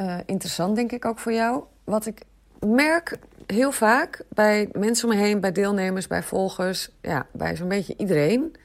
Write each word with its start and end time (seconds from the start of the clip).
Uh, 0.00 0.18
interessant, 0.26 0.76
denk 0.76 0.92
ik 0.92 1.04
ook 1.04 1.18
voor 1.18 1.32
jou. 1.32 1.64
Wat 1.84 2.06
ik 2.06 2.22
merk 2.60 3.18
heel 3.46 3.72
vaak 3.72 4.22
bij 4.28 4.68
mensen 4.72 5.08
om 5.08 5.14
me 5.14 5.20
heen, 5.20 5.40
bij 5.40 5.52
deelnemers, 5.52 6.06
bij 6.06 6.22
volgers, 6.22 6.90
ja, 7.00 7.26
bij 7.32 7.56
zo'n 7.56 7.68
beetje 7.68 7.96
iedereen, 7.96 8.56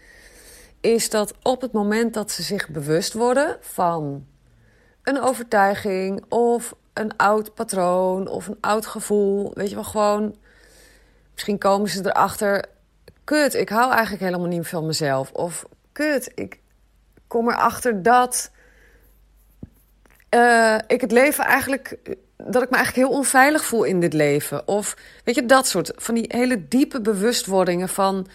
is 0.81 1.09
dat 1.09 1.33
op 1.43 1.61
het 1.61 1.71
moment 1.71 2.13
dat 2.13 2.31
ze 2.31 2.43
zich 2.43 2.69
bewust 2.69 3.13
worden 3.13 3.57
van 3.61 4.25
een 5.03 5.21
overtuiging 5.21 6.23
of 6.29 6.75
een 6.93 7.17
oud 7.17 7.53
patroon 7.53 8.27
of 8.27 8.47
een 8.47 8.57
oud 8.61 8.85
gevoel, 8.85 9.51
weet 9.53 9.69
je 9.69 9.75
wel, 9.75 9.83
gewoon, 9.83 10.35
misschien 11.33 11.57
komen 11.57 11.89
ze 11.89 12.05
erachter, 12.05 12.65
kut, 13.23 13.53
ik 13.53 13.69
hou 13.69 13.91
eigenlijk 13.91 14.23
helemaal 14.23 14.47
niet 14.47 14.67
van 14.67 14.85
mezelf. 14.85 15.31
Of 15.31 15.65
kut, 15.91 16.31
ik 16.35 16.59
kom 17.27 17.49
erachter 17.49 18.03
dat 18.03 18.51
uh, 20.35 20.77
ik 20.87 21.01
het 21.01 21.11
leven 21.11 21.43
eigenlijk. 21.43 21.97
dat 22.37 22.63
ik 22.63 22.69
me 22.69 22.75
eigenlijk 22.75 23.07
heel 23.07 23.17
onveilig 23.17 23.65
voel 23.65 23.83
in 23.83 23.99
dit 23.99 24.13
leven. 24.13 24.67
Of 24.67 24.95
weet 25.23 25.35
je, 25.35 25.45
dat 25.45 25.67
soort 25.67 25.91
van 25.95 26.15
die 26.15 26.25
hele 26.27 26.67
diepe 26.67 27.01
bewustwordingen 27.01 27.89
van. 27.89 28.27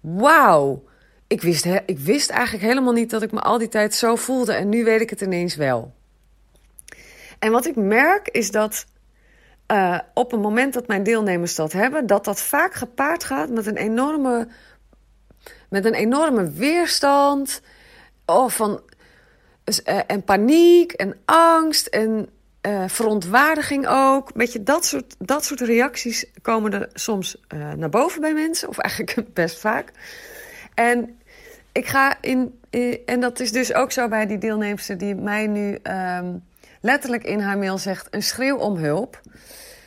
Wauw, 0.00 0.82
ik 1.26 1.42
wist, 1.42 1.64
ik 1.86 1.98
wist 1.98 2.30
eigenlijk 2.30 2.64
helemaal 2.64 2.92
niet 2.92 3.10
dat 3.10 3.22
ik 3.22 3.32
me 3.32 3.40
al 3.40 3.58
die 3.58 3.68
tijd 3.68 3.94
zo 3.94 4.16
voelde. 4.16 4.52
En 4.52 4.68
nu 4.68 4.84
weet 4.84 5.00
ik 5.00 5.10
het 5.10 5.20
ineens 5.20 5.56
wel. 5.56 5.92
En 7.38 7.52
wat 7.52 7.66
ik 7.66 7.76
merk 7.76 8.28
is 8.28 8.50
dat. 8.50 8.86
Uh, 9.72 9.98
op 10.14 10.30
het 10.30 10.40
moment 10.40 10.74
dat 10.74 10.86
mijn 10.86 11.02
deelnemers 11.02 11.54
dat 11.54 11.72
hebben, 11.72 12.06
dat 12.06 12.24
dat 12.24 12.40
vaak 12.40 12.74
gepaard 12.74 13.24
gaat 13.24 13.50
met 13.50 13.66
een 13.66 13.76
enorme, 13.76 14.48
met 15.68 15.84
een 15.84 15.94
enorme 15.94 16.50
weerstand. 16.50 17.62
Oh, 18.26 18.48
van 18.50 18.80
eh, 18.80 18.97
en 20.06 20.24
paniek 20.24 20.92
en 20.92 21.16
angst 21.24 21.86
en 21.86 22.28
uh, 22.62 22.84
verontwaardiging 22.86 23.86
ook. 23.88 24.30
Weet 24.34 24.52
je, 24.52 24.62
dat 24.62 24.84
soort, 24.84 25.14
dat 25.18 25.44
soort 25.44 25.60
reacties 25.60 26.24
komen 26.42 26.72
er 26.72 26.88
soms 26.92 27.36
uh, 27.54 27.72
naar 27.72 27.88
boven 27.88 28.20
bij 28.20 28.34
mensen, 28.34 28.68
of 28.68 28.78
eigenlijk 28.78 29.24
best 29.34 29.58
vaak. 29.58 29.92
En 30.74 31.18
ik 31.72 31.86
ga 31.86 32.16
in, 32.20 32.60
en 33.06 33.20
dat 33.20 33.40
is 33.40 33.52
dus 33.52 33.74
ook 33.74 33.92
zo 33.92 34.08
bij 34.08 34.26
die 34.26 34.38
deelnemster 34.38 34.98
die 34.98 35.14
mij 35.14 35.46
nu 35.46 35.78
um, 35.82 36.44
letterlijk 36.80 37.24
in 37.24 37.40
haar 37.40 37.58
mail 37.58 37.78
zegt: 37.78 38.06
een 38.10 38.22
schreeuw 38.22 38.56
om 38.56 38.76
hulp. 38.76 39.20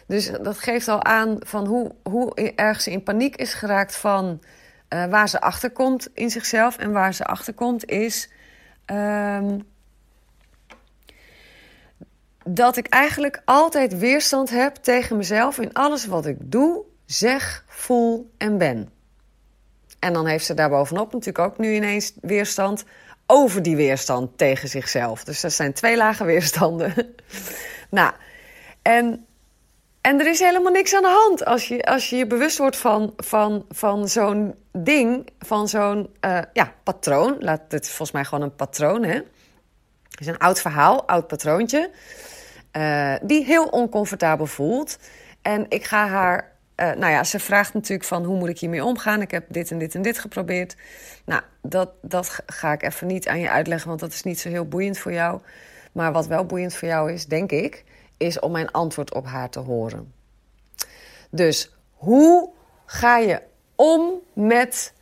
Dus 0.07 0.31
dat 0.41 0.57
geeft 0.57 0.87
al 0.87 1.03
aan 1.03 1.37
van 1.39 1.65
hoe, 1.65 1.91
hoe 2.03 2.33
erg 2.55 2.81
ze 2.81 2.91
in 2.91 3.03
paniek 3.03 3.35
is 3.35 3.53
geraakt 3.53 3.95
van 3.95 4.41
waar 5.09 5.29
ze 5.29 5.41
achterkomt 5.41 6.09
in 6.13 6.29
zichzelf. 6.29 6.77
En 6.77 6.91
waar 6.91 7.13
ze 7.13 7.25
achterkomt 7.25 7.85
is. 7.85 8.29
Um, 8.91 9.69
dat 12.45 12.77
ik 12.77 12.87
eigenlijk 12.87 13.41
altijd 13.45 13.97
weerstand 13.97 14.49
heb 14.49 14.75
tegen 14.75 15.17
mezelf 15.17 15.59
in 15.59 15.73
alles 15.73 16.05
wat 16.05 16.25
ik 16.25 16.37
doe, 16.39 16.83
zeg, 17.05 17.65
voel 17.67 18.31
en 18.37 18.57
ben. 18.57 18.89
En 19.99 20.13
dan 20.13 20.25
heeft 20.25 20.45
ze 20.45 20.53
daarbovenop 20.53 21.13
natuurlijk 21.13 21.45
ook 21.45 21.57
nu 21.57 21.73
ineens 21.73 22.13
weerstand 22.21 22.83
over 23.25 23.61
die 23.61 23.75
weerstand 23.75 24.37
tegen 24.37 24.69
zichzelf. 24.69 25.23
Dus 25.23 25.41
dat 25.41 25.53
zijn 25.53 25.73
twee 25.73 25.97
lage 25.97 26.23
weerstanden. 26.23 26.93
nou, 27.89 28.13
en, 28.81 29.25
en 30.01 30.19
er 30.19 30.27
is 30.27 30.39
helemaal 30.39 30.71
niks 30.71 30.95
aan 30.95 31.01
de 31.01 31.25
hand 31.27 31.45
als 31.45 31.67
je 31.67 31.83
als 31.83 32.09
je, 32.09 32.15
je 32.15 32.27
bewust 32.27 32.57
wordt 32.57 32.77
van, 32.77 33.13
van, 33.17 33.65
van 33.69 34.09
zo'n 34.09 34.55
ding, 34.71 35.29
van 35.39 35.67
zo'n 35.67 36.09
uh, 36.25 36.39
ja, 36.53 36.73
patroon. 36.83 37.35
Laat 37.39 37.61
het 37.67 37.87
volgens 37.87 38.11
mij 38.11 38.23
gewoon 38.23 38.43
een 38.43 38.55
patroon, 38.55 39.03
hè? 39.03 39.13
Het 40.09 40.19
is 40.19 40.27
een 40.27 40.37
oud 40.37 40.61
verhaal, 40.61 41.07
oud 41.07 41.27
patroontje. 41.27 41.89
Uh, 42.77 43.15
die 43.21 43.45
heel 43.45 43.65
oncomfortabel 43.65 44.45
voelt. 44.45 44.97
En 45.41 45.65
ik 45.69 45.83
ga 45.83 46.07
haar. 46.07 46.51
Uh, 46.75 46.91
nou 46.91 47.11
ja, 47.11 47.23
ze 47.23 47.39
vraagt 47.39 47.73
natuurlijk 47.73 48.07
van 48.07 48.23
hoe 48.23 48.37
moet 48.37 48.49
ik 48.49 48.59
hiermee 48.59 48.83
omgaan? 48.83 49.21
Ik 49.21 49.31
heb 49.31 49.45
dit 49.49 49.71
en 49.71 49.77
dit 49.77 49.95
en 49.95 50.01
dit 50.01 50.19
geprobeerd. 50.19 50.75
Nou, 51.25 51.41
dat, 51.61 51.89
dat 52.01 52.39
ga 52.45 52.71
ik 52.71 52.83
even 52.83 53.07
niet 53.07 53.27
aan 53.27 53.39
je 53.39 53.49
uitleggen, 53.49 53.87
want 53.87 53.99
dat 53.99 54.11
is 54.11 54.23
niet 54.23 54.39
zo 54.39 54.49
heel 54.49 54.67
boeiend 54.67 54.97
voor 54.97 55.11
jou. 55.11 55.41
Maar 55.91 56.11
wat 56.11 56.27
wel 56.27 56.45
boeiend 56.45 56.73
voor 56.73 56.87
jou 56.87 57.11
is, 57.11 57.25
denk 57.25 57.51
ik, 57.51 57.83
is 58.21 58.39
om 58.39 58.51
mijn 58.51 58.71
antwoord 58.71 59.13
op 59.13 59.25
haar 59.25 59.49
te 59.49 59.59
horen. 59.59 60.13
Dus 61.29 61.71
hoe 61.93 62.49
ga 62.85 63.17
je 63.17 63.41
om 63.75 64.11
met, 64.33 64.93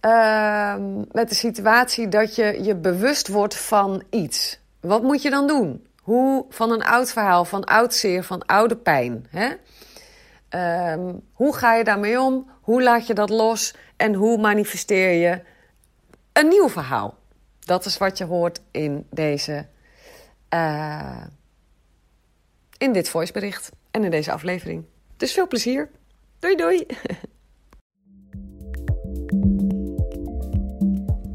uh, 0.00 0.74
met 1.12 1.28
de 1.28 1.34
situatie 1.34 2.08
dat 2.08 2.34
je 2.34 2.62
je 2.62 2.74
bewust 2.74 3.28
wordt 3.28 3.56
van 3.56 4.02
iets? 4.10 4.58
Wat 4.80 5.02
moet 5.02 5.22
je 5.22 5.30
dan 5.30 5.46
doen? 5.46 5.86
Hoe 6.02 6.46
van 6.48 6.70
een 6.70 6.84
oud 6.84 7.12
verhaal, 7.12 7.44
van 7.44 7.64
oud 7.64 7.94
zeer, 7.94 8.24
van 8.24 8.46
oude 8.46 8.76
pijn. 8.76 9.26
Hè? 9.28 9.48
Um, 10.92 11.20
hoe 11.32 11.54
ga 11.54 11.74
je 11.74 11.84
daarmee 11.84 12.20
om? 12.20 12.50
Hoe 12.60 12.82
laat 12.82 13.06
je 13.06 13.14
dat 13.14 13.30
los? 13.30 13.74
En 13.96 14.14
hoe 14.14 14.38
manifesteer 14.38 15.12
je 15.12 15.42
een 16.32 16.48
nieuw 16.48 16.68
verhaal? 16.68 17.14
Dat 17.58 17.84
is 17.84 17.98
wat 17.98 18.18
je 18.18 18.24
hoort 18.24 18.60
in 18.70 19.06
deze. 19.10 19.66
Uh, 20.54 21.22
in 22.80 22.92
dit 22.92 23.08
voicebericht 23.08 23.72
en 23.90 24.04
in 24.04 24.10
deze 24.10 24.32
aflevering. 24.32 24.84
Dus 25.16 25.32
veel 25.32 25.46
plezier. 25.46 25.90
Doei 26.38 26.56
doei. 26.56 26.86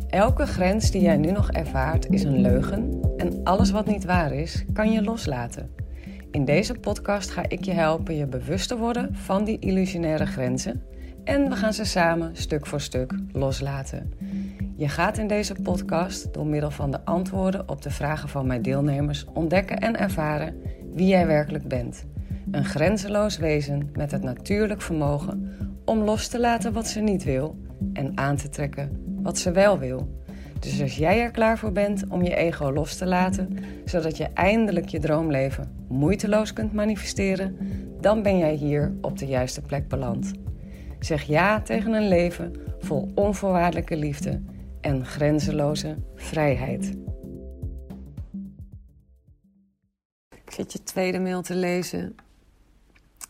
Elke 0.10 0.46
grens 0.46 0.92
die 0.92 1.02
jij 1.02 1.18
nu 1.18 1.32
nog 1.32 1.52
ervaart 1.52 2.10
is 2.10 2.24
een 2.24 2.42
leugen 2.42 3.02
en 3.18 3.44
alles 3.44 3.72
wat 3.72 3.86
niet 3.86 4.06
waar 4.06 4.34
is, 4.34 4.66
kan 4.74 4.92
je 4.92 5.02
loslaten. 5.02 5.76
In 6.32 6.46
deze 6.46 6.74
podcast 6.74 7.30
ga 7.30 7.50
ik 7.50 7.66
je 7.66 7.72
helpen 7.72 8.16
je 8.16 8.26
bewust 8.26 8.68
te 8.68 8.78
worden 8.78 9.16
van 9.16 9.44
die 9.44 9.60
illusionaire 9.60 10.26
grenzen 10.26 10.84
en 11.24 11.50
we 11.50 11.56
gaan 11.56 11.74
ze 11.74 11.86
samen 11.86 12.36
stuk 12.36 12.66
voor 12.66 12.82
stuk 12.82 13.14
loslaten. 13.32 14.14
Je 14.76 14.88
gaat 14.88 15.18
in 15.18 15.28
deze 15.28 15.56
podcast 15.64 16.34
door 16.34 16.48
middel 16.48 16.72
van 16.72 16.92
de 16.92 17.06
antwoorden 17.06 17.70
op 17.70 17.82
de 17.82 17.92
vragen 17.92 18.30
van 18.30 18.48
mijn 18.48 18.62
deelnemers 18.62 19.26
ontdekken 19.34 19.78
en 19.78 20.00
ervaren 20.00 20.62
wie 20.96 21.08
jij 21.08 21.28
werkelijk 21.28 21.68
bent. 21.68 22.06
Een 22.52 22.66
grenzeloos 22.66 23.38
wezen 23.38 23.90
met 23.94 24.12
het 24.12 24.24
natuurlijk 24.24 24.82
vermogen 24.82 25.50
om 25.86 26.04
los 26.04 26.28
te 26.28 26.40
laten 26.40 26.74
wat 26.74 26.88
ze 26.88 27.00
niet 27.00 27.24
wil 27.24 27.56
en 27.94 28.18
aan 28.18 28.36
te 28.36 28.50
trekken 28.50 29.04
wat 29.22 29.38
ze 29.38 29.52
wel 29.52 29.80
wil. 29.80 30.24
Dus 30.60 30.82
als 30.82 30.98
jij 30.98 31.22
er 31.22 31.32
klaar 31.32 31.58
voor 31.58 31.72
bent 31.72 32.08
om 32.10 32.24
je 32.24 32.36
ego 32.36 32.72
los 32.72 32.96
te 32.98 33.06
laten, 33.06 33.58
zodat 33.86 34.18
je 34.18 34.28
eindelijk 34.34 34.90
je 34.90 35.00
droomleven 35.00 35.72
moeiteloos 35.88 36.54
kunt 36.54 36.74
manifesteren, 36.74 37.58
dan 38.02 38.22
ben 38.22 38.38
jij 38.38 38.54
hier 38.54 38.94
op 39.02 39.18
de 39.18 39.26
juiste 39.26 39.62
plek 39.62 39.88
beland. 39.88 40.32
Zeg 41.00 41.24
ja 41.24 41.62
tegen 41.62 41.94
een 41.94 42.08
leven 42.08 42.54
vol 42.80 43.12
onvoorwaardelijke 43.16 43.98
liefde 43.98 44.42
en 44.82 45.06
grenzeloze 45.06 45.96
vrijheid. 46.16 46.98
Zit 50.56 50.74
je 50.74 50.84
tweede 50.84 51.20
mail 51.20 51.42
te 51.42 51.56
lezen. 51.56 52.16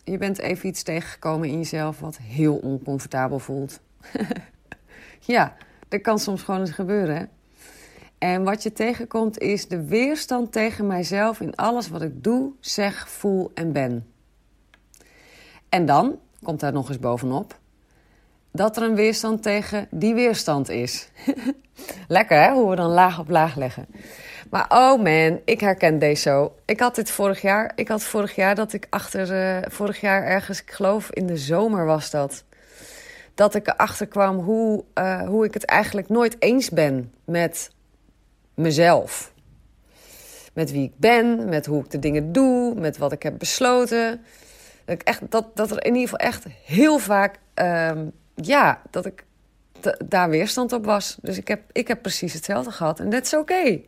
Je 0.04 0.18
bent 0.18 0.38
even 0.38 0.68
iets 0.68 0.82
tegengekomen 0.82 1.48
in 1.48 1.58
jezelf 1.58 2.00
wat 2.00 2.16
heel 2.16 2.56
oncomfortabel 2.56 3.38
voelt. 3.38 3.80
ja, 5.20 5.56
dat 5.88 6.00
kan 6.00 6.18
soms 6.18 6.42
gewoon 6.42 6.60
eens 6.60 6.70
gebeuren. 6.70 7.16
Hè? 7.16 7.24
En 8.18 8.42
wat 8.42 8.62
je 8.62 8.72
tegenkomt 8.72 9.38
is 9.38 9.68
de 9.68 9.84
weerstand 9.84 10.52
tegen 10.52 10.86
mijzelf 10.86 11.40
in 11.40 11.56
alles 11.56 11.88
wat 11.88 12.02
ik 12.02 12.24
doe, 12.24 12.52
zeg, 12.60 13.08
voel 13.08 13.50
en 13.54 13.72
ben. 13.72 14.06
En 15.68 15.86
dan 15.86 16.18
komt 16.42 16.60
daar 16.60 16.72
nog 16.72 16.88
eens 16.88 16.98
bovenop 16.98 17.58
dat 18.56 18.76
er 18.76 18.82
een 18.82 18.94
weerstand 18.94 19.42
tegen 19.42 19.86
die 19.90 20.14
weerstand 20.14 20.68
is. 20.68 21.08
Lekker 22.08 22.42
hè, 22.42 22.52
hoe 22.52 22.70
we 22.70 22.76
dan 22.76 22.90
laag 22.90 23.18
op 23.18 23.28
laag 23.28 23.56
leggen. 23.56 23.86
Maar 24.50 24.66
oh 24.68 25.02
man, 25.02 25.40
ik 25.44 25.60
herken 25.60 25.98
deze 25.98 26.22
zo. 26.22 26.54
Ik 26.64 26.80
had 26.80 26.94
dit 26.94 27.10
vorig 27.10 27.40
jaar. 27.40 27.72
Ik 27.74 27.88
had 27.88 28.02
vorig 28.02 28.34
jaar 28.34 28.54
dat 28.54 28.72
ik 28.72 28.86
achter. 28.90 29.32
Uh, 29.32 29.70
vorig 29.70 30.00
jaar 30.00 30.24
ergens, 30.24 30.60
ik 30.62 30.70
geloof 30.70 31.10
in 31.10 31.26
de 31.26 31.36
zomer 31.36 31.84
was 31.84 32.10
dat. 32.10 32.44
Dat 33.34 33.54
ik 33.54 33.66
erachter 33.66 34.06
kwam 34.06 34.38
hoe, 34.38 34.84
uh, 34.94 35.22
hoe 35.22 35.44
ik 35.44 35.54
het 35.54 35.64
eigenlijk 35.64 36.08
nooit 36.08 36.36
eens 36.38 36.70
ben 36.70 37.12
met 37.24 37.70
mezelf. 38.54 39.32
Met 40.52 40.70
wie 40.70 40.82
ik 40.82 40.92
ben, 40.96 41.48
met 41.48 41.66
hoe 41.66 41.84
ik 41.84 41.90
de 41.90 41.98
dingen 41.98 42.32
doe, 42.32 42.74
met 42.74 42.98
wat 42.98 43.12
ik 43.12 43.22
heb 43.22 43.38
besloten. 43.38 44.20
Dat, 44.84 44.94
ik 44.94 45.02
echt, 45.02 45.20
dat, 45.28 45.56
dat 45.56 45.70
er 45.70 45.84
in 45.84 45.94
ieder 45.94 46.08
geval 46.08 46.26
echt 46.26 46.44
heel 46.64 46.98
vaak. 46.98 47.38
Uh, 47.54 47.90
ja, 48.36 48.82
dat 48.90 49.06
ik 49.06 49.24
daar 50.04 50.30
weerstand 50.30 50.72
op 50.72 50.84
was. 50.84 51.16
Dus 51.22 51.36
ik 51.36 51.48
heb, 51.48 51.62
ik 51.72 51.88
heb 51.88 52.02
precies 52.02 52.32
hetzelfde 52.32 52.70
gehad. 52.70 53.00
En 53.00 53.10
dat 53.10 53.24
is 53.24 53.34
oké. 53.34 53.80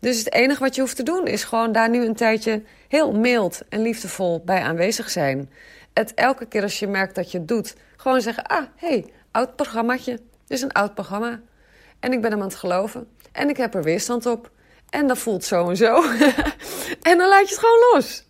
Dus 0.00 0.18
het 0.18 0.32
enige 0.32 0.60
wat 0.60 0.74
je 0.74 0.80
hoeft 0.80 0.96
te 0.96 1.02
doen 1.02 1.26
is 1.26 1.44
gewoon 1.44 1.72
daar 1.72 1.90
nu 1.90 2.04
een 2.04 2.14
tijdje 2.14 2.62
heel 2.88 3.12
mild 3.12 3.62
en 3.68 3.82
liefdevol 3.82 4.42
bij 4.44 4.62
aanwezig 4.62 5.10
zijn. 5.10 5.50
Het 5.92 6.14
elke 6.14 6.46
keer 6.46 6.62
als 6.62 6.78
je 6.78 6.86
merkt 6.86 7.14
dat 7.14 7.30
je 7.30 7.38
het 7.38 7.48
doet, 7.48 7.74
gewoon 7.96 8.20
zeggen: 8.20 8.46
Ah, 8.46 8.64
hey, 8.76 9.06
oud 9.30 9.56
programmaatje. 9.56 10.12
Dit 10.12 10.58
is 10.58 10.62
een 10.62 10.72
oud 10.72 10.94
programma. 10.94 11.40
En 12.00 12.12
ik 12.12 12.20
ben 12.20 12.30
hem 12.30 12.40
aan 12.40 12.46
het 12.46 12.56
geloven. 12.56 13.08
En 13.32 13.48
ik 13.48 13.56
heb 13.56 13.74
er 13.74 13.82
weerstand 13.82 14.26
op. 14.26 14.50
En 14.90 15.06
dat 15.06 15.18
voelt 15.18 15.44
zo 15.44 15.68
en 15.68 15.76
zo. 15.76 16.02
en 17.10 17.18
dan 17.18 17.28
laat 17.28 17.48
je 17.48 17.54
het 17.54 17.58
gewoon 17.58 17.92
los. 17.92 18.28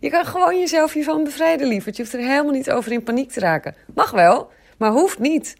Je 0.00 0.10
kan 0.10 0.26
gewoon 0.26 0.58
jezelf 0.58 0.92
hiervan 0.92 1.24
bevrijden, 1.24 1.66
lieverd. 1.66 1.96
Je 1.96 2.02
hoeft 2.02 2.14
er 2.14 2.20
helemaal 2.20 2.52
niet 2.52 2.70
over 2.70 2.92
in 2.92 3.02
paniek 3.02 3.30
te 3.30 3.40
raken. 3.40 3.74
Mag 3.94 4.10
wel, 4.10 4.50
maar 4.80 4.90
hoeft 4.90 5.18
niet. 5.18 5.56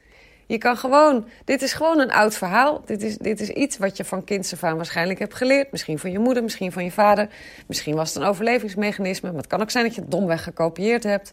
Je 0.46 0.58
kan 0.58 0.76
gewoon, 0.76 1.28
dit 1.44 1.62
is 1.62 1.72
gewoon 1.72 1.98
een 2.00 2.12
oud 2.12 2.34
verhaal. 2.34 2.82
Dit 2.84 3.02
is, 3.02 3.16
dit 3.16 3.40
is 3.40 3.48
iets 3.48 3.78
wat 3.78 3.96
je 3.96 4.04
van 4.04 4.24
kinds 4.24 4.52
af 4.52 4.64
aan 4.64 4.76
waarschijnlijk 4.76 5.18
hebt 5.18 5.34
geleerd. 5.34 5.70
Misschien 5.70 5.98
van 5.98 6.10
je 6.10 6.18
moeder, 6.18 6.42
misschien 6.42 6.72
van 6.72 6.84
je 6.84 6.90
vader. 6.90 7.28
Misschien 7.66 7.94
was 7.94 8.14
het 8.14 8.22
een 8.22 8.28
overlevingsmechanisme. 8.28 9.28
Maar 9.28 9.38
het 9.38 9.46
kan 9.46 9.60
ook 9.60 9.70
zijn 9.70 9.84
dat 9.84 9.94
je 9.94 10.00
het 10.00 10.10
domweg 10.10 10.42
gekopieerd 10.42 11.02
hebt 11.02 11.32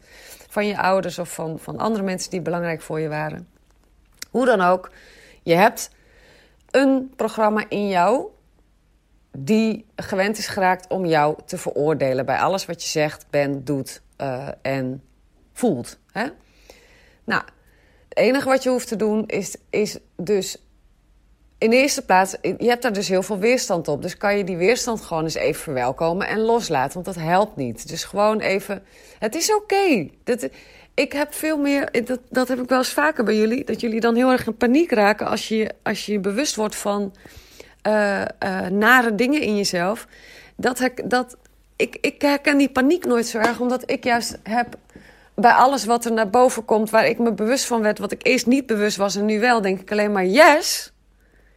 van 0.50 0.66
je 0.66 0.78
ouders 0.78 1.20
of 1.20 1.34
van, 1.34 1.60
van 1.60 1.78
andere 1.78 2.04
mensen 2.04 2.30
die 2.30 2.42
belangrijk 2.42 2.82
voor 2.82 3.00
je 3.00 3.08
waren. 3.08 3.48
Hoe 4.32 4.46
dan 4.46 4.62
ook, 4.62 4.92
je 5.44 5.56
hebt 5.56 5.90
een 6.72 7.14
programma 7.16 7.66
in 7.70 7.88
jou 7.88 8.28
die 9.38 9.86
gewend 9.96 10.38
is 10.38 10.48
geraakt 10.48 10.90
om 10.90 11.06
jou 11.06 11.38
te 11.46 11.58
veroordelen 11.58 12.26
bij 12.26 12.38
alles 12.38 12.66
wat 12.66 12.84
je 12.84 12.90
zegt, 12.90 13.26
bent, 13.30 13.68
doet 13.68 14.02
uh, 14.22 14.48
en 14.62 15.04
voelt. 15.54 16.00
Hè? 16.12 16.28
Nou, 17.24 17.44
enige 18.18 18.50
wat 18.50 18.64
je 18.64 18.70
hoeft 18.70 18.88
te 18.88 18.96
doen 18.96 19.24
is, 19.28 19.56
is 19.70 19.98
dus 20.16 20.58
in 21.58 21.72
eerste 21.72 22.06
plaats, 22.06 22.36
je 22.42 22.68
hebt 22.68 22.82
daar 22.82 22.94
dus 22.94 23.08
heel 23.08 23.24
veel 23.24 23.38
weerstand 23.38 23.88
op. 23.88 24.02
Dus 24.02 24.18
kan 24.18 24.38
je 24.38 24.44
die 24.44 24.58
weerstand 24.58 25.02
gewoon 25.02 25.24
eens 25.24 25.36
even 25.36 25.62
verwelkomen 25.62 26.28
en 26.28 26.40
loslaten. 26.40 26.94
Want 26.94 27.06
dat 27.06 27.26
helpt 27.26 27.56
niet. 27.56 27.88
Dus 27.88 28.04
gewoon 28.04 28.40
even. 28.40 28.84
Het 29.20 29.36
is 29.36 29.54
oké. 29.54 29.74
Okay. 30.24 30.50
Ik 30.94 31.14
heb 31.14 31.34
veel 31.34 31.58
meer. 31.58 32.06
Dat, 32.06 32.20
dat 32.30 32.48
heb 32.48 32.60
ik 32.60 32.70
wel 32.70 32.78
eens 32.78 32.94
vaker 32.94 33.24
bij 33.24 33.36
jullie. 33.38 33.64
Dat 33.64 33.82
jullie 33.82 34.00
dan 34.00 34.16
heel 34.16 34.32
erg 34.32 34.48
in 34.48 34.58
paniek 34.58 34.92
raken 34.92 35.28
als 35.28 35.48
je 35.48 35.72
als 35.84 36.06
je 36.06 36.20
bewust 36.20 36.56
wordt 36.56 36.76
van 36.76 37.16
uh, 37.88 38.22
uh, 38.44 38.68
nare 38.68 39.16
dingen 39.16 39.42
in 39.42 39.56
jezelf. 39.56 40.08
Dat, 40.56 40.90
dat, 41.06 41.38
ik, 41.76 41.98
ik 42.02 42.22
herken 42.22 42.58
die 42.58 42.70
paniek 42.70 43.06
nooit 43.06 43.28
zo 43.28 43.38
erg, 43.38 43.60
omdat 43.60 43.92
ik 43.92 44.04
juist 44.04 44.38
heb 44.44 44.78
bij 45.42 45.52
alles 45.52 45.86
wat 45.86 46.06
er 46.06 46.12
naar 46.12 46.30
boven 46.30 46.66
komt, 46.66 46.90
waar 46.90 47.08
ik 47.08 47.20
me 47.20 47.34
bewust 47.34 47.66
van 47.66 47.82
werd, 47.82 48.00
wat 48.00 48.12
ik 48.12 48.26
eerst 48.26 48.46
niet 48.46 48.66
bewust 48.66 48.98
was 48.98 49.16
en 49.16 49.26
nu 49.26 49.40
wel, 49.40 49.62
denk 49.62 49.80
ik 49.80 49.92
alleen 49.92 50.12
maar: 50.12 50.26
yes, 50.26 50.94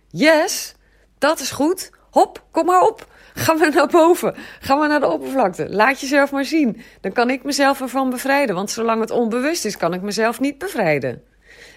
yes, 0.09 0.75
dat 1.19 1.41
is 1.41 1.51
goed. 1.51 1.91
Hop, 2.11 2.45
kom 2.51 2.67
maar 2.67 2.83
op. 2.83 3.07
Ga 3.35 3.53
maar 3.53 3.75
naar 3.75 3.87
boven. 3.87 4.35
Ga 4.61 4.75
maar 4.75 4.89
naar 4.89 5.01
de 5.01 5.09
oppervlakte. 5.09 5.69
Laat 5.69 6.01
jezelf 6.01 6.31
maar 6.33 6.45
zien. 6.45 6.83
Dan 7.01 7.13
kan 7.13 7.31
ik 7.31 7.45
mezelf 7.45 7.81
ervan 7.81 8.11
bevrijden. 8.11 8.55
Want 8.55 8.71
zolang 8.71 9.01
het 9.01 9.11
onbewust 9.11 9.65
is, 9.65 9.77
kan 9.77 9.95
ik 9.95 10.03
mezelf 10.03 10.41
niet 10.41 10.59
bevrijden. 10.59 11.23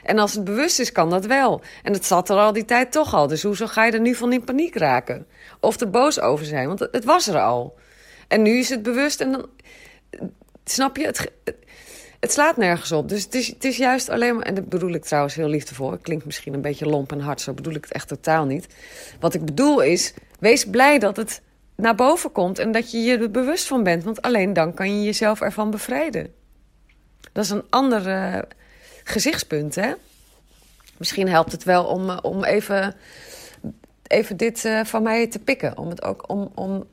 En 0.04 0.20
als 0.20 0.34
het 0.34 0.44
bewust 0.44 0.80
is, 0.80 0.92
kan 0.92 1.10
dat 1.10 1.26
wel. 1.26 1.62
En 1.84 1.94
het 1.94 2.06
zat 2.06 2.30
er 2.30 2.38
al 2.38 2.54
die 2.54 2.66
tijd 2.66 2.92
toch 2.92 3.14
al. 3.14 3.28
Dus 3.28 3.44
hoezo 3.44 3.68
ga 3.68 3.86
je 3.86 3.92
er 3.92 4.00
nu 4.00 4.16
van 4.16 4.34
in 4.34 4.44
paniek 4.44 4.76
raken? 4.76 5.28
Of 5.60 5.80
er 5.80 5.90
boos 5.90 6.20
over 6.20 6.46
zijn? 6.46 6.68
Want 6.68 6.80
het 6.80 7.06
was 7.06 7.28
er 7.28 7.40
al. 7.40 7.78
En 8.28 8.42
nu 8.42 8.58
is 8.58 8.70
het 8.70 8.84
bewust 8.84 9.22
en 9.22 9.32
dan. 9.32 9.50
Snap 10.64 10.98
je? 10.98 11.06
Het, 11.06 11.32
het 12.24 12.32
slaat 12.32 12.58
nergens 12.58 12.92
op. 12.92 13.10
Dus 13.10 13.24
het 13.24 13.36
is, 13.36 13.48
het 13.48 13.64
is 13.64 13.78
juist 13.78 14.10
alleen 14.10 14.36
maar. 14.36 14.46
En 14.46 14.56
dat 14.56 14.70
bedoel 14.70 14.94
ik 14.94 15.04
trouwens 15.04 15.36
heel 15.36 15.48
liefdevol. 15.48 15.92
Het 15.92 16.02
klinkt 16.02 16.26
misschien 16.26 16.54
een 16.54 16.62
beetje 16.62 16.86
lomp 16.86 17.12
en 17.12 17.20
hard. 17.20 17.42
Zo 17.42 17.54
bedoel 17.54 17.74
ik 17.74 17.84
het 17.84 17.94
echt 17.94 18.08
totaal 18.08 18.46
niet. 18.46 18.68
Wat 19.20 19.34
ik 19.34 19.46
bedoel 19.46 19.82
is. 19.82 20.14
Wees 20.40 20.66
blij 20.66 21.00
dat 21.00 21.18
het 21.18 21.42
naar 21.76 21.96
boven 21.96 22.32
komt. 22.32 22.60
En 22.60 22.72
dat 22.72 22.92
je 22.92 22.98
je 22.98 23.18
er 23.18 23.32
bewust 23.32 23.68
van 23.68 23.84
bent. 23.84 24.04
Want 24.04 24.22
alleen 24.22 24.54
dan 24.54 24.74
kan 24.74 24.98
je 24.98 25.04
jezelf 25.04 25.42
ervan 25.42 25.72
bevrijden. 25.72 26.34
Dat 27.32 27.44
is 27.44 27.50
een 27.50 27.66
ander 27.70 28.08
uh, 28.08 28.42
gezichtspunt, 29.04 29.76
hè? 29.76 29.94
Misschien 30.98 31.30
helpt 31.30 31.52
het 31.52 31.64
wel 31.64 31.86
om, 31.86 32.10
uh, 32.10 32.18
om 32.22 32.44
even, 32.44 32.96
even 34.08 34.38
dit 34.38 34.64
uh, 34.64 34.84
van 34.84 35.04
mij 35.04 35.28
te 35.28 35.40
pikken. 35.40 35.78
Om 35.78 35.90
het 35.90 36.04
ook, 36.04 36.30
om, 36.30 36.52
om, 36.56 36.88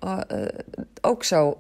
ook 1.01 1.25
zo 1.25 1.57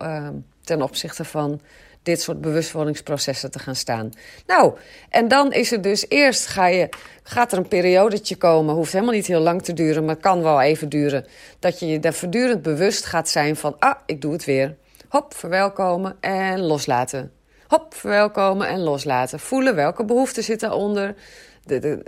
ten 0.64 0.82
opzichte 0.82 1.24
van 1.24 1.60
dit 2.02 2.20
soort 2.20 2.40
bewustwordingsprocessen 2.40 3.50
te 3.50 3.58
gaan 3.58 3.74
staan. 3.74 4.10
Nou, 4.46 4.74
en 5.08 5.28
dan 5.28 5.52
is 5.52 5.70
het 5.70 5.82
dus 5.82 6.04
eerst 6.08 6.46
ga 6.46 6.66
je, 6.66 6.88
gaat 7.22 7.52
er 7.52 7.58
een 7.58 7.68
periodetje 7.68 8.36
komen, 8.36 8.74
hoeft 8.74 8.92
helemaal 8.92 9.14
niet 9.14 9.26
heel 9.26 9.40
lang 9.40 9.62
te 9.62 9.72
duren, 9.72 10.04
maar 10.04 10.16
kan 10.16 10.42
wel 10.42 10.60
even 10.60 10.88
duren, 10.88 11.26
dat 11.58 11.78
je 11.78 11.86
je 11.86 12.00
daar 12.00 12.14
voortdurend 12.14 12.62
bewust 12.62 13.04
gaat 13.04 13.28
zijn 13.28 13.56
van, 13.56 13.76
ah, 13.78 13.96
ik 14.06 14.20
doe 14.20 14.32
het 14.32 14.44
weer. 14.44 14.76
Hop, 15.08 15.34
verwelkomen 15.34 16.16
en 16.20 16.60
loslaten. 16.60 17.32
Hop, 17.66 17.94
verwelkomen 17.94 18.68
en 18.68 18.80
loslaten. 18.80 19.40
Voelen 19.40 19.74
welke 19.74 20.04
behoeften 20.04 20.42
zitten 20.42 20.72
onder 20.72 21.14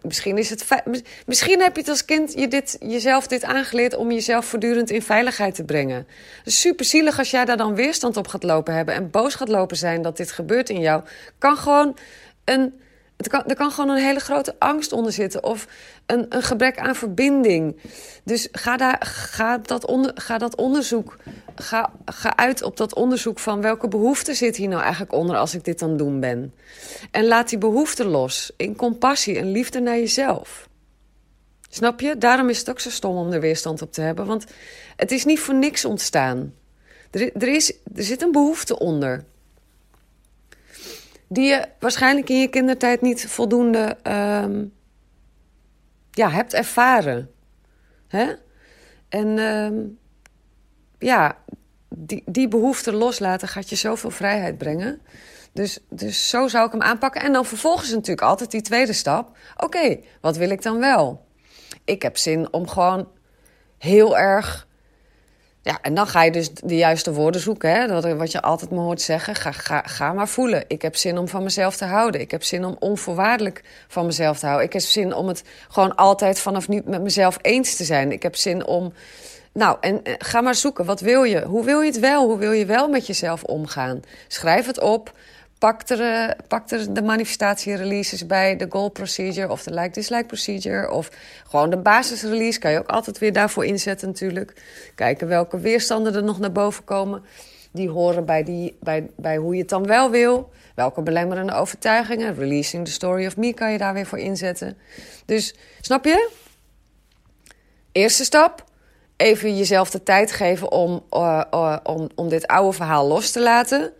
misschien, 0.02 0.38
is 0.38 0.50
het 0.50 0.82
misschien 1.26 1.60
heb 1.60 1.74
je 1.74 1.80
het 1.80 1.90
als 1.90 2.04
kind 2.04 2.32
je 2.32 2.48
dit, 2.48 2.76
jezelf 2.80 3.26
dit 3.26 3.44
aangeleerd 3.44 3.96
om 3.96 4.10
jezelf 4.10 4.44
voortdurend 4.44 4.90
in 4.90 5.02
veiligheid 5.02 5.54
te 5.54 5.64
brengen. 5.64 6.06
Het 6.38 6.46
is 6.46 6.60
super 6.60 6.84
zielig 6.84 7.18
als 7.18 7.30
jij 7.30 7.44
daar 7.44 7.56
dan 7.56 7.74
weerstand 7.74 8.16
op 8.16 8.28
gaat 8.28 8.42
lopen 8.42 8.74
hebben 8.74 8.94
en 8.94 9.10
boos 9.10 9.34
gaat 9.34 9.48
lopen 9.48 9.76
zijn 9.76 10.02
dat 10.02 10.16
dit 10.16 10.32
gebeurt 10.32 10.68
in 10.68 10.80
jou. 10.80 11.02
Kan 11.38 11.56
gewoon 11.56 11.96
een 12.44 12.80
kan, 13.28 13.44
er 13.46 13.56
kan 13.56 13.70
gewoon 13.70 13.90
een 13.90 14.02
hele 14.02 14.20
grote 14.20 14.54
angst 14.58 14.92
onder 14.92 15.12
zitten 15.12 15.44
of 15.44 15.66
een, 16.06 16.26
een 16.28 16.42
gebrek 16.42 16.78
aan 16.78 16.94
verbinding. 16.94 17.76
Dus 18.24 18.48
ga, 18.52 18.76
daar, 18.76 18.96
ga, 19.06 19.58
dat, 19.58 19.86
onder, 19.86 20.12
ga 20.14 20.38
dat 20.38 20.56
onderzoek, 20.56 21.16
ga, 21.54 21.92
ga 22.04 22.36
uit 22.36 22.62
op 22.62 22.76
dat 22.76 22.94
onderzoek 22.94 23.38
van 23.38 23.60
welke 23.60 23.88
behoefte 23.88 24.34
zit 24.34 24.56
hier 24.56 24.68
nou 24.68 24.82
eigenlijk 24.82 25.12
onder 25.12 25.36
als 25.36 25.54
ik 25.54 25.64
dit 25.64 25.82
aan 25.82 25.88
het 25.88 25.98
doen 25.98 26.20
ben. 26.20 26.54
En 27.10 27.26
laat 27.26 27.48
die 27.48 27.58
behoefte 27.58 28.04
los 28.04 28.52
in 28.56 28.76
compassie 28.76 29.38
en 29.38 29.50
liefde 29.50 29.80
naar 29.80 29.98
jezelf. 29.98 30.68
Snap 31.68 32.00
je? 32.00 32.18
Daarom 32.18 32.48
is 32.48 32.58
het 32.58 32.70
ook 32.70 32.80
zo 32.80 32.90
stom 32.90 33.16
om 33.16 33.32
er 33.32 33.40
weerstand 33.40 33.82
op 33.82 33.92
te 33.92 34.00
hebben, 34.00 34.26
want 34.26 34.44
het 34.96 35.10
is 35.10 35.24
niet 35.24 35.40
voor 35.40 35.54
niks 35.54 35.84
ontstaan. 35.84 36.54
Er, 37.10 37.36
er, 37.36 37.48
is, 37.48 37.72
er 37.94 38.02
zit 38.02 38.22
een 38.22 38.32
behoefte 38.32 38.78
onder 38.78 39.24
die 41.32 41.44
je 41.44 41.68
waarschijnlijk 41.78 42.28
in 42.28 42.40
je 42.40 42.48
kindertijd 42.48 43.00
niet 43.00 43.26
voldoende 43.26 43.96
um, 44.02 44.72
ja, 46.10 46.30
hebt 46.30 46.54
ervaren. 46.54 47.30
Hè? 48.08 48.32
En 49.08 49.38
um, 49.38 49.98
ja, 51.02 51.36
die, 51.88 52.22
die 52.26 52.48
behoefte 52.48 52.92
loslaten 52.92 53.48
gaat 53.48 53.68
je 53.68 53.76
zoveel 53.76 54.10
vrijheid 54.10 54.58
brengen. 54.58 55.00
Dus, 55.52 55.78
dus 55.88 56.28
zo 56.28 56.48
zou 56.48 56.66
ik 56.66 56.72
hem 56.72 56.82
aanpakken. 56.82 57.22
En 57.22 57.32
dan 57.32 57.44
vervolgens 57.44 57.90
natuurlijk 57.90 58.26
altijd 58.26 58.50
die 58.50 58.62
tweede 58.62 58.92
stap. 58.92 59.36
Oké, 59.56 59.98
wat 60.20 60.36
wil 60.36 60.50
ik 60.50 60.62
dan 60.62 60.78
wel? 60.78 61.26
Ik 61.84 62.02
heb 62.02 62.16
zin 62.16 62.52
om 62.52 62.68
gewoon 62.68 63.08
heel 63.78 64.18
erg 64.18 64.66
ja, 65.62 65.78
en 65.82 65.94
dan 65.94 66.06
ga 66.06 66.22
je 66.22 66.30
dus 66.30 66.54
de 66.54 66.76
juiste 66.76 67.12
woorden 67.12 67.40
zoeken. 67.40 67.70
Hè? 67.70 67.86
Dat, 67.86 68.12
wat 68.12 68.32
je 68.32 68.42
altijd 68.42 68.70
me 68.70 68.78
hoort 68.78 69.00
zeggen. 69.00 69.34
Ga, 69.34 69.52
ga, 69.52 69.82
ga 69.86 70.12
maar 70.12 70.28
voelen. 70.28 70.64
Ik 70.68 70.82
heb 70.82 70.96
zin 70.96 71.18
om 71.18 71.28
van 71.28 71.42
mezelf 71.42 71.76
te 71.76 71.84
houden. 71.84 72.20
Ik 72.20 72.30
heb 72.30 72.42
zin 72.42 72.64
om 72.64 72.76
onvoorwaardelijk 72.78 73.62
van 73.88 74.06
mezelf 74.06 74.38
te 74.38 74.46
houden. 74.46 74.66
Ik 74.66 74.72
heb 74.72 74.82
zin 74.82 75.14
om 75.14 75.28
het 75.28 75.42
gewoon 75.68 75.94
altijd 75.94 76.38
vanaf 76.38 76.68
nu 76.68 76.82
met 76.84 77.02
mezelf 77.02 77.38
eens 77.40 77.76
te 77.76 77.84
zijn. 77.84 78.12
Ik 78.12 78.22
heb 78.22 78.36
zin 78.36 78.66
om. 78.66 78.92
Nou, 79.52 79.76
en 79.80 80.02
eh, 80.02 80.14
ga 80.18 80.40
maar 80.40 80.54
zoeken. 80.54 80.84
Wat 80.84 81.00
wil 81.00 81.22
je? 81.22 81.44
Hoe 81.44 81.64
wil 81.64 81.80
je 81.80 81.90
het 81.90 81.98
wel? 81.98 82.26
Hoe 82.26 82.38
wil 82.38 82.52
je 82.52 82.66
wel 82.66 82.88
met 82.88 83.06
jezelf 83.06 83.42
omgaan? 83.42 84.00
Schrijf 84.28 84.66
het 84.66 84.80
op. 84.80 85.12
pak 85.58 85.88
er, 85.88 86.36
pak 86.48 86.70
er 86.70 86.94
de 86.94 87.02
manifestatie-releases 87.02 88.26
bij, 88.26 88.56
de 88.56 88.66
goal 88.68 88.88
procedure 88.88 89.50
of 89.50 89.62
de 89.62 89.74
like-dislike 89.74 90.26
procedure. 90.26 90.90
Of 90.90 91.10
gewoon 91.48 91.70
de 91.70 91.76
basisrelease 91.76 92.58
kan 92.58 92.70
je 92.70 92.78
ook 92.78 92.88
altijd 92.88 93.18
weer 93.18 93.32
daarvoor 93.32 93.64
inzetten 93.64 94.08
natuurlijk. 94.08 94.62
Kijken 94.94 95.28
welke 95.28 95.58
weerstanden 95.58 96.14
er 96.14 96.22
nog 96.22 96.38
naar 96.38 96.52
boven 96.52 96.84
komen. 96.84 97.22
Die 97.72 97.88
horen 97.88 98.24
bij, 98.24 98.44
die, 98.44 98.76
bij, 98.80 99.10
bij 99.16 99.36
hoe 99.36 99.54
je 99.54 99.60
het 99.60 99.68
dan 99.68 99.86
wel 99.86 100.10
wil. 100.10 100.50
Welke 100.74 101.02
belemmerende 101.02 101.52
overtuigingen, 101.52 102.34
releasing 102.34 102.84
the 102.84 102.92
story 102.92 103.26
of 103.26 103.36
me, 103.36 103.54
kan 103.54 103.72
je 103.72 103.78
daar 103.78 103.94
weer 103.94 104.06
voor 104.06 104.18
inzetten. 104.18 104.76
Dus 105.26 105.54
snap 105.80 106.04
je? 106.04 106.30
Eerste 107.92 108.24
stap, 108.24 108.64
even 109.22 109.56
jezelf 109.56 109.90
de 109.90 110.02
tijd 110.02 110.32
geven 110.32 110.72
om, 110.72 111.04
uh, 111.10 111.42
uh, 111.54 111.76
om, 111.82 112.08
om 112.14 112.28
dit 112.28 112.46
oude 112.46 112.76
verhaal 112.76 113.06
los 113.06 113.30
te 113.30 113.40
laten. 113.40 113.92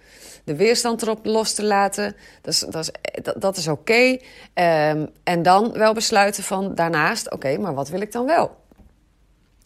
De 0.44 0.56
weerstand 0.56 1.02
erop 1.02 1.24
los 1.24 1.54
te 1.54 1.64
laten. 1.64 2.16
Dat 2.42 2.54
is, 2.54 2.60
dat 2.60 2.82
is, 2.82 3.22
dat, 3.22 3.40
dat 3.40 3.56
is 3.56 3.68
oké. 3.68 4.18
Um, 4.54 5.08
en 5.24 5.42
dan 5.42 5.72
wel 5.72 5.94
besluiten 5.94 6.42
van 6.42 6.74
daarnaast, 6.74 7.30
oké, 7.30 7.58
maar 7.58 7.74
wat 7.74 7.88
wil 7.88 8.00
ik 8.00 8.12
dan 8.12 8.26
wel? 8.26 8.56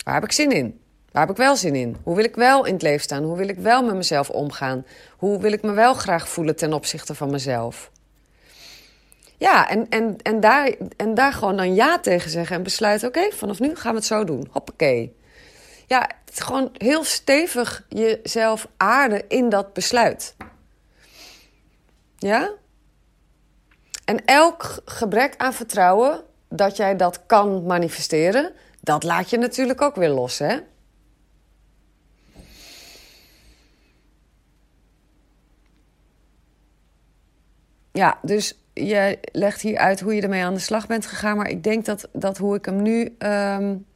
Waar 0.05 0.15
heb 0.15 0.25
ik 0.25 0.33
zin 0.33 0.53
in? 0.53 0.81
Waar 1.13 1.27
heb 1.27 1.31
ik 1.31 1.43
wel 1.43 1.57
zin 1.57 1.75
in? 1.75 1.97
Hoe 2.03 2.15
wil 2.15 2.25
ik 2.25 2.35
wel 2.35 2.65
in 2.65 2.73
het 2.73 2.83
leven 2.83 3.03
staan? 3.03 3.23
Hoe 3.23 3.37
wil 3.37 3.49
ik 3.49 3.59
wel 3.59 3.83
met 3.83 3.95
mezelf 3.95 4.31
omgaan? 4.31 4.87
Hoe 5.17 5.41
wil 5.41 5.53
ik 5.53 5.63
me 5.63 5.73
wel 5.73 5.95
graag 5.95 6.29
voelen 6.29 6.57
ten 6.57 6.73
opzichte 6.73 7.15
van 7.15 7.31
mezelf? 7.31 7.91
Ja, 9.37 9.69
en, 9.69 9.89
en, 9.89 10.17
en, 10.23 10.41
daar, 10.41 10.75
en 10.97 11.15
daar 11.15 11.33
gewoon 11.33 11.57
dan 11.57 11.75
ja 11.75 11.99
tegen 11.99 12.31
zeggen 12.31 12.57
en 12.57 12.63
besluiten: 12.63 13.09
oké, 13.09 13.31
vanaf 13.33 13.61
nu 13.61 13.75
gaan 13.75 13.93
we 13.93 13.99
het 13.99 14.07
zo 14.07 14.25
doen. 14.25 14.49
Hoppakee. 14.51 15.17
Ja, 15.87 16.11
het 16.25 16.41
gewoon 16.41 16.71
heel 16.73 17.05
stevig 17.05 17.87
jezelf 17.89 18.69
aarden 18.77 19.29
in 19.29 19.49
dat 19.49 19.73
besluit. 19.73 20.37
Ja? 22.17 22.51
En 24.05 24.25
elk 24.25 24.79
gebrek 24.85 25.35
aan 25.37 25.53
vertrouwen 25.53 26.25
dat 26.49 26.77
jij 26.77 26.97
dat 26.97 27.27
kan 27.27 27.67
manifesteren, 27.67 28.53
dat 28.81 29.03
laat 29.03 29.31
je 29.31 29.39
natuurlijk 29.39 29.81
ook 29.81 29.95
weer 29.95 30.09
los, 30.09 30.39
hè? 30.39 30.59
Ja, 37.93 38.19
dus 38.23 38.59
je 38.73 39.19
legt 39.33 39.61
hier 39.61 39.79
uit 39.79 40.01
hoe 40.01 40.15
je 40.15 40.23
ermee 40.23 40.45
aan 40.45 40.55
de 40.55 40.61
slag 40.61 40.87
bent 40.87 41.07
gegaan. 41.07 41.37
Maar 41.37 41.49
ik 41.49 41.63
denk 41.63 41.85
dat, 41.85 42.09
dat 42.13 42.39
hoe 42.39 42.57
ik 42.57 42.65
hem 42.65 42.83
nu. 42.83 43.17
Um, 43.19 43.87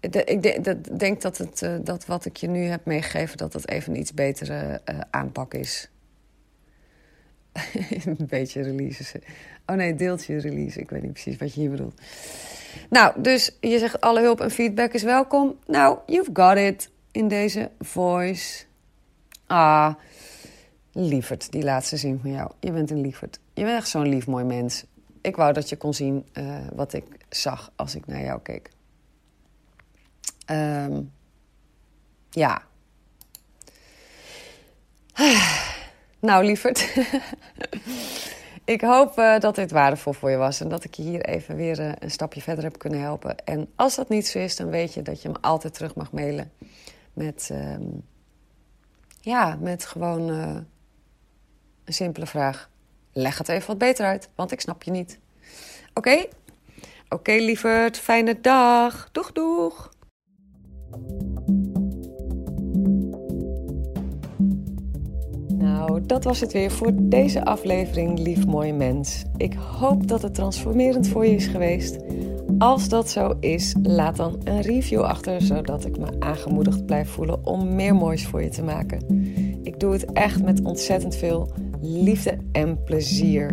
ik 0.00 0.42
de, 0.42 0.58
de, 0.62 0.96
denk 0.96 1.20
dat, 1.20 1.38
het, 1.38 1.62
uh, 1.62 1.74
dat 1.80 2.06
wat 2.06 2.24
ik 2.24 2.36
je 2.36 2.48
nu 2.48 2.64
heb 2.64 2.84
meegegeven, 2.84 3.36
dat 3.36 3.52
dat 3.52 3.68
even 3.68 3.92
een 3.92 4.00
iets 4.00 4.14
betere 4.14 4.80
uh, 4.90 5.00
aanpak 5.10 5.54
is. 5.54 5.90
een 8.04 8.26
beetje 8.28 8.62
release. 8.62 9.20
Oh 9.66 9.76
nee, 9.76 9.94
deeltje 9.94 10.38
release. 10.38 10.80
Ik 10.80 10.90
weet 10.90 11.02
niet 11.02 11.12
precies 11.12 11.36
wat 11.36 11.54
je 11.54 11.60
hier 11.60 11.70
bedoelt. 11.70 12.00
Nou, 12.90 13.22
dus 13.22 13.56
je 13.60 13.78
zegt 13.78 14.00
alle 14.00 14.20
hulp 14.20 14.40
en 14.40 14.50
feedback 14.50 14.92
is 14.92 15.02
welkom. 15.02 15.56
Nou, 15.66 15.98
you've 16.06 16.30
got 16.32 16.56
it 16.56 16.90
in 17.10 17.28
deze 17.28 17.70
voice. 17.80 18.64
Ah, 19.46 19.94
lieverd, 20.92 21.52
die 21.52 21.62
laatste 21.62 21.96
zin 21.96 22.18
van 22.22 22.30
jou. 22.30 22.50
Je 22.60 22.72
bent 22.72 22.90
een 22.90 23.00
lieverd. 23.00 23.38
Je 23.54 23.62
bent 23.64 23.76
echt 23.76 23.88
zo'n 23.88 24.08
lief 24.08 24.26
mooi 24.26 24.44
mens. 24.44 24.84
Ik 25.20 25.36
wou 25.36 25.52
dat 25.52 25.68
je 25.68 25.76
kon 25.76 25.94
zien 25.94 26.26
uh, 26.32 26.56
wat 26.74 26.92
ik 26.92 27.04
zag 27.28 27.72
als 27.76 27.94
ik 27.94 28.06
naar 28.06 28.22
jou 28.22 28.40
keek. 28.40 28.70
Um, 30.50 31.12
ja. 32.30 32.62
Nou, 36.20 36.44
lieverd. 36.44 36.94
ik 38.64 38.80
hoop 38.80 39.18
uh, 39.18 39.38
dat 39.38 39.54
dit 39.54 39.70
waardevol 39.70 40.12
voor 40.12 40.30
je 40.30 40.36
was 40.36 40.60
en 40.60 40.68
dat 40.68 40.84
ik 40.84 40.94
je 40.94 41.02
hier 41.02 41.24
even 41.24 41.56
weer 41.56 41.80
uh, 41.80 41.92
een 41.98 42.10
stapje 42.10 42.42
verder 42.42 42.64
heb 42.64 42.78
kunnen 42.78 43.00
helpen. 43.00 43.44
En 43.44 43.72
als 43.74 43.94
dat 43.94 44.08
niet 44.08 44.26
zo 44.26 44.38
is, 44.38 44.56
dan 44.56 44.68
weet 44.68 44.94
je 44.94 45.02
dat 45.02 45.22
je 45.22 45.28
me 45.28 45.36
altijd 45.40 45.74
terug 45.74 45.94
mag 45.94 46.12
mailen 46.12 46.52
met, 47.12 47.48
um, 47.52 48.02
ja, 49.20 49.58
met 49.60 49.84
gewoon 49.84 50.30
uh, 50.30 50.56
een 51.84 51.92
simpele 51.94 52.26
vraag. 52.26 52.70
Leg 53.12 53.38
het 53.38 53.48
even 53.48 53.66
wat 53.66 53.78
beter 53.78 54.06
uit, 54.06 54.28
want 54.34 54.52
ik 54.52 54.60
snap 54.60 54.82
je 54.82 54.90
niet. 54.90 55.18
Oké? 55.94 56.26
Oké, 57.08 57.32
lieverd. 57.32 57.98
Fijne 57.98 58.40
dag. 58.40 59.08
Doeg, 59.12 59.32
doeg. 59.32 59.90
Nou, 65.58 66.06
dat 66.06 66.24
was 66.24 66.40
het 66.40 66.52
weer 66.52 66.70
voor 66.70 66.92
deze 66.94 67.44
aflevering, 67.44 68.18
lief 68.18 68.46
mooi 68.46 68.72
mens. 68.72 69.24
Ik 69.36 69.54
hoop 69.54 70.06
dat 70.06 70.22
het 70.22 70.34
transformerend 70.34 71.08
voor 71.08 71.26
je 71.26 71.34
is 71.34 71.46
geweest. 71.46 71.98
Als 72.58 72.88
dat 72.88 73.10
zo 73.10 73.36
is, 73.40 73.74
laat 73.82 74.16
dan 74.16 74.40
een 74.44 74.60
review 74.60 75.00
achter, 75.00 75.42
zodat 75.42 75.84
ik 75.84 75.98
me 75.98 76.06
aangemoedigd 76.18 76.86
blijf 76.86 77.08
voelen 77.08 77.46
om 77.46 77.74
meer 77.74 77.94
moois 77.94 78.26
voor 78.26 78.42
je 78.42 78.48
te 78.48 78.62
maken. 78.62 79.26
Ik 79.62 79.80
doe 79.80 79.92
het 79.92 80.12
echt 80.12 80.42
met 80.42 80.62
ontzettend 80.62 81.16
veel 81.16 81.52
liefde 81.80 82.38
en 82.52 82.82
plezier. 82.82 83.52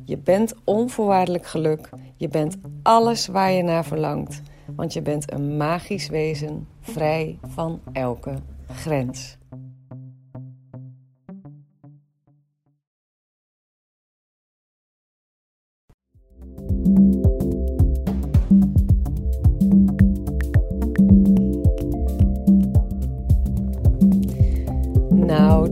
je 0.11 0.17
bent 0.17 0.53
onvoorwaardelijk 0.63 1.45
geluk, 1.45 1.89
je 2.15 2.27
bent 2.27 2.57
alles 2.83 3.27
waar 3.27 3.51
je 3.51 3.63
naar 3.63 3.85
verlangt, 3.85 4.41
want 4.75 4.93
je 4.93 5.01
bent 5.01 5.31
een 5.31 5.57
magisch 5.57 6.07
wezen, 6.07 6.67
vrij 6.81 7.37
van 7.47 7.79
elke 7.91 8.33
grens. 8.67 9.37